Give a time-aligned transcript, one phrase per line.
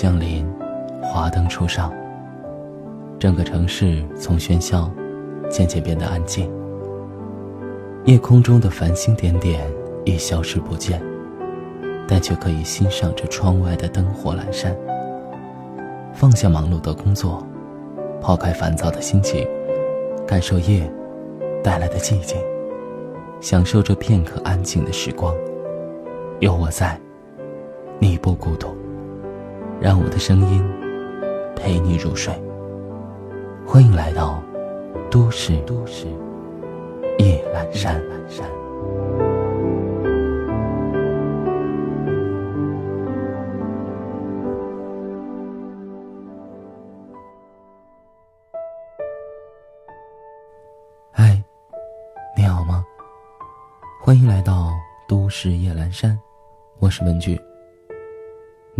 [0.00, 0.50] 降临，
[1.02, 1.92] 华灯初上，
[3.18, 4.90] 整个城市从喧嚣
[5.50, 6.50] 渐渐变得安静。
[8.06, 9.60] 夜空中的繁星点点
[10.06, 11.02] 已消失不见，
[12.08, 14.74] 但却可以欣赏着窗外的灯火阑珊。
[16.14, 17.46] 放下忙碌的工作，
[18.22, 19.46] 抛开烦躁的心情，
[20.26, 20.90] 感受夜
[21.62, 22.38] 带来的寂静，
[23.38, 25.34] 享受这片刻安静的时光。
[26.38, 26.98] 有我在，
[27.98, 28.79] 你不孤独。
[29.80, 30.62] 让我的声音
[31.56, 32.34] 陪你入睡。
[33.66, 34.42] 欢迎来到
[35.10, 36.06] 都市都市
[37.18, 37.98] 夜阑珊。
[51.10, 51.42] 嗨，
[52.36, 52.84] 你好吗？
[54.02, 54.72] 欢迎来到
[55.08, 56.20] 都市夜阑珊，
[56.80, 57.40] 我是文具。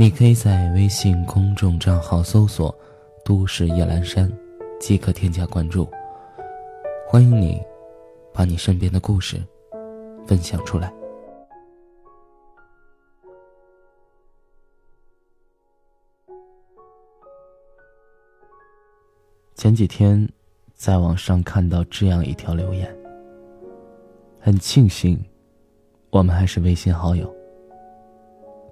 [0.00, 2.74] 你可以在微信公众账号搜索
[3.22, 4.32] “都市夜阑珊”，
[4.80, 5.86] 即可添加关注。
[7.06, 7.62] 欢迎你，
[8.32, 9.36] 把你身边的故事
[10.26, 10.90] 分享出来。
[19.54, 20.26] 前几天，
[20.72, 22.90] 在网上看到这样一条留言。
[24.40, 25.22] 很庆幸，
[26.08, 27.30] 我们还是微信好友。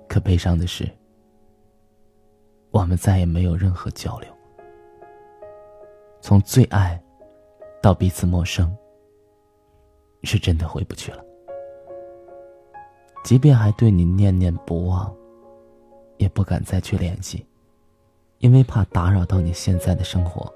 [0.09, 0.89] 可悲伤的是。
[2.71, 4.29] 我们再也没有任何交流。
[6.21, 7.01] 从最爱，
[7.81, 8.77] 到彼此陌生，
[10.25, 11.25] 是真的回不去了。
[13.25, 15.15] 即便还对你念念不忘，
[16.17, 17.47] 也不敢再去联系，
[18.39, 20.53] 因为怕打扰到你现在的生活，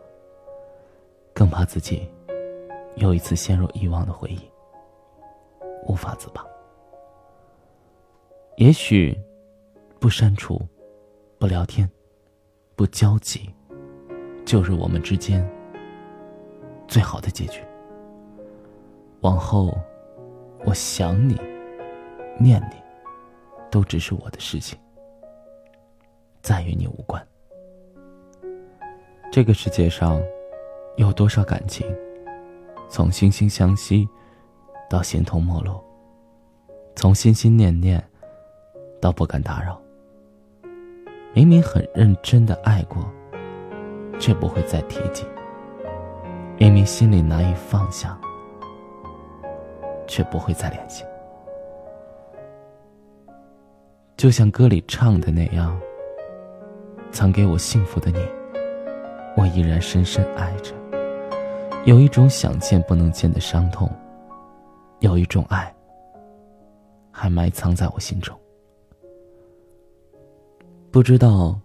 [1.34, 2.08] 更怕自己
[2.96, 4.40] 又一次陷入遗忘的回忆，
[5.86, 6.44] 无法自拔。
[8.56, 9.18] 也许，
[9.98, 10.60] 不删除，
[11.38, 11.88] 不聊天。
[12.74, 13.50] 不交集，
[14.44, 15.46] 就是我们之间
[16.88, 17.60] 最好的结局。
[19.20, 19.76] 往后，
[20.64, 21.38] 我想你、
[22.38, 22.76] 念你，
[23.70, 24.78] 都只是我的事情，
[26.40, 27.24] 再与你无关。
[29.30, 30.20] 这个世界上，
[30.96, 31.86] 有多少感情，
[32.88, 34.08] 从惺惺相惜
[34.88, 35.80] 到形同陌路，
[36.94, 38.02] 从心心念念
[39.00, 39.81] 到不敢打扰。
[41.34, 43.02] 明明很认真的爱过，
[44.18, 45.24] 却不会再提及；
[46.58, 48.18] 明明心里难以放下，
[50.06, 51.02] 却不会再联系。
[54.14, 55.80] 就像歌里唱的那样，
[57.10, 58.18] 曾给我幸福的你，
[59.34, 60.74] 我依然深深爱着。
[61.86, 63.90] 有一种想见不能见的伤痛，
[65.00, 65.74] 有一种爱，
[67.10, 68.38] 还埋藏在我心中。
[70.92, 71.58] 不知道，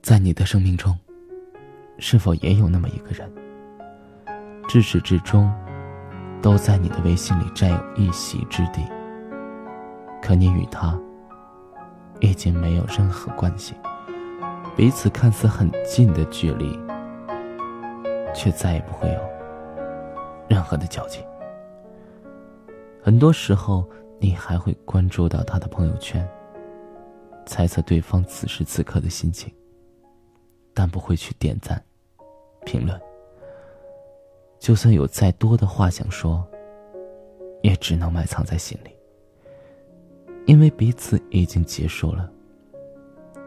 [0.00, 0.98] 在你的生命中，
[1.98, 3.30] 是否也有那么一个人，
[4.66, 5.52] 至始至终
[6.40, 8.80] 都在你的微信里占有一席之地。
[10.22, 10.98] 可你与他
[12.20, 13.74] 已经没有任何关系，
[14.74, 16.80] 彼此看似很近的距离，
[18.34, 19.20] 却再也不会有
[20.48, 21.20] 任何的交集。
[23.02, 23.86] 很多时候，
[24.18, 26.26] 你还会关注到他的朋友圈。
[27.46, 29.52] 猜测对方此时此刻的心情，
[30.72, 31.82] 但不会去点赞、
[32.64, 33.00] 评论。
[34.58, 36.46] 就算有再多的话想说，
[37.62, 38.90] 也只能埋藏在心里。
[40.46, 42.30] 因为彼此已经结束了，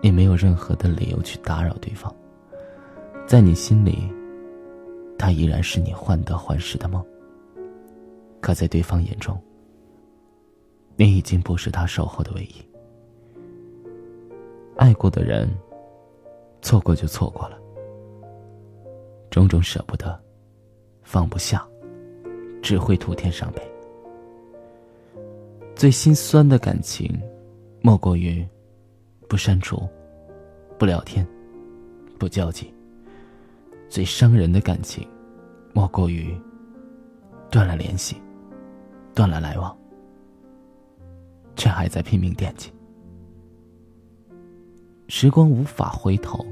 [0.01, 2.13] 也没有任何的理由去打扰对方。
[3.27, 4.11] 在你心里，
[5.17, 7.03] 他依然是你患得患失的梦。
[8.41, 9.41] 可在对方眼中，
[10.95, 12.72] 你已经不是他守候的唯一。
[14.75, 15.49] 爱过的人，
[16.61, 17.57] 错过就错过了。
[19.29, 20.19] 种种舍不得，
[21.03, 21.65] 放不下，
[22.61, 23.61] 只会徒添伤悲。
[25.75, 27.19] 最心酸的感情，
[27.81, 28.47] 莫过于
[29.27, 29.87] 不删除、
[30.77, 31.27] 不聊天、
[32.19, 32.67] 不交集；
[33.89, 35.07] 最伤人的感情，
[35.73, 36.35] 莫过于
[37.49, 38.15] 断了联系、
[39.15, 39.75] 断了来往，
[41.55, 42.71] 却还在拼命惦记。
[45.15, 46.43] 时光无法回头，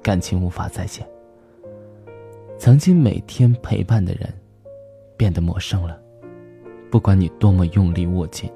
[0.00, 1.04] 感情无法再见。
[2.56, 4.32] 曾经每天陪伴的人，
[5.16, 6.00] 变得陌生了。
[6.92, 8.48] 不管你多么用力握紧，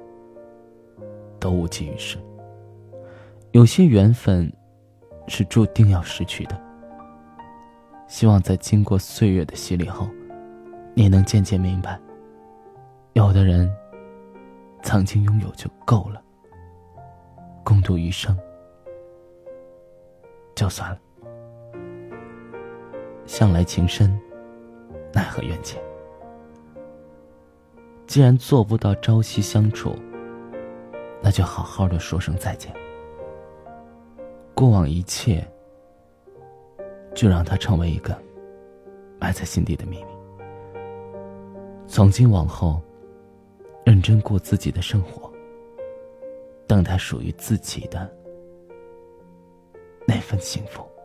[1.41, 2.19] 都无济于事。
[3.51, 4.51] 有些缘分，
[5.27, 6.57] 是注定要失去的。
[8.07, 10.09] 希望在经过岁月的洗礼后，
[10.95, 11.99] 你能渐渐明白，
[13.15, 13.69] 有的人，
[14.85, 16.23] 曾经拥有就够了。
[17.65, 18.39] 共度余生。
[20.59, 20.99] 就算了。
[23.27, 24.21] 向来情深，
[25.13, 25.81] 奈何缘浅。
[28.09, 29.95] 既然做不到朝夕相处，
[31.23, 32.75] 那就好好的说声再见。
[34.53, 35.47] 过往一切，
[37.15, 38.21] 就让它成为一个
[39.21, 40.11] 埋在心底的秘密。
[41.87, 42.83] 从今往后，
[43.85, 45.31] 认真过自己的生活，
[46.67, 48.11] 等待属于自己的
[50.09, 50.98] 那份幸福。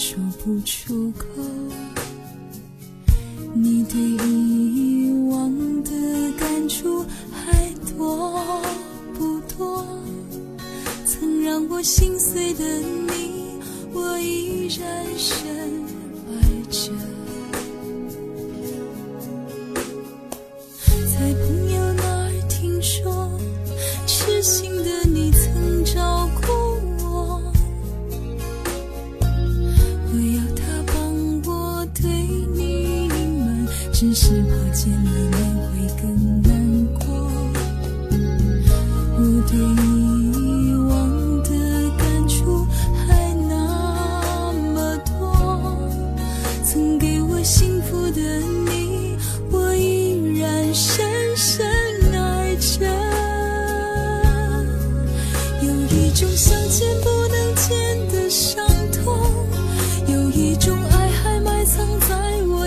[0.00, 1.26] 说不出口。
[3.52, 5.54] 你对遗忘
[5.84, 5.90] 的
[6.38, 7.68] 感触还
[7.98, 8.42] 多
[9.12, 9.86] 不多？
[11.04, 13.60] 曾让我心碎的你，
[13.92, 15.59] 我依然深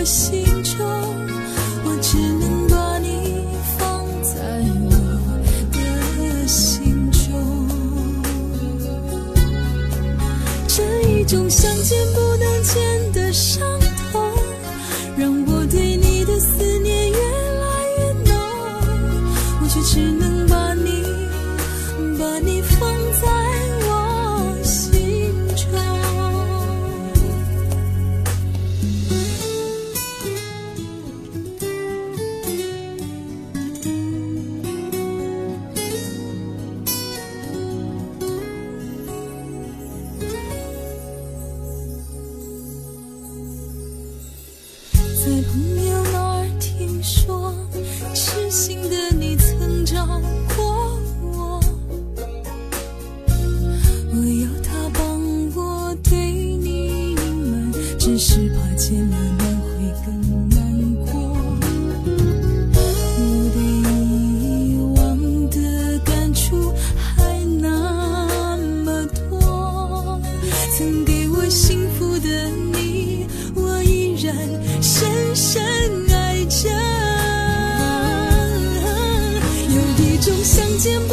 [0.05, 0.85] 心中，
[1.85, 3.45] 我只能把你
[3.77, 4.35] 放在
[4.89, 4.91] 我
[5.71, 7.21] 的心中。
[10.67, 13.79] 这一种相见不能见的伤
[14.11, 14.21] 痛，
[15.15, 17.65] 让我对你的思念越来
[17.97, 18.35] 越浓，
[19.61, 20.32] 我却只能
[80.80, 81.12] 种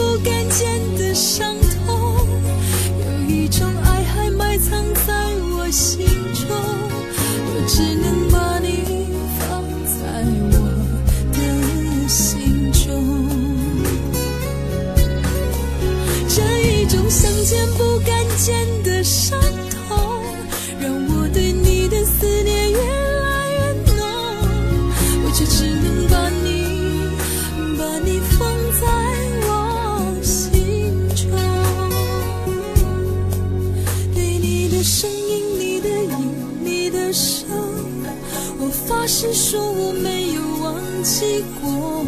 [41.00, 42.04] 有忘记过，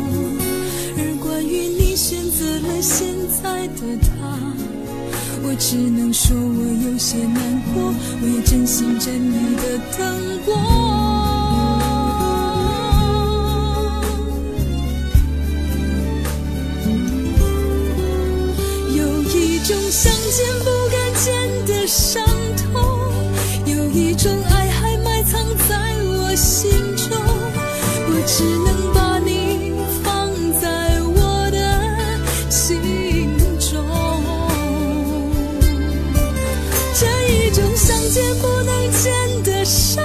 [0.99, 3.09] 而关于你选择了现
[3.43, 4.39] 在的他，
[5.43, 7.83] 我只能说我有些难过，
[8.21, 10.53] 我也真心真意的等过。
[18.95, 20.72] 有一种相见不
[39.73, 40.02] 这